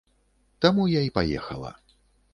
[0.65, 1.71] Таму я і паехала.